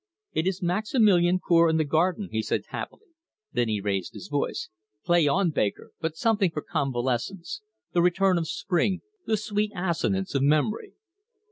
"It 0.33 0.47
is 0.47 0.63
Maximilian 0.63 1.39
Cour 1.47 1.69
in 1.69 1.77
the 1.77 1.83
garden," 1.83 2.29
he 2.31 2.41
said 2.41 2.63
happily. 2.69 3.05
Then 3.53 3.67
he 3.67 3.79
raised 3.79 4.15
his 4.15 4.29
voice. 4.29 4.67
"Play 5.05 5.27
on, 5.27 5.51
baker; 5.51 5.91
but 6.01 6.17
something 6.17 6.49
for 6.49 6.63
convalescence 6.63 7.61
the 7.93 8.01
return 8.01 8.39
of 8.39 8.47
spring, 8.47 9.01
the 9.27 9.37
sweet 9.37 9.71
assonance 9.75 10.33
of 10.33 10.41
memory." 10.41 10.93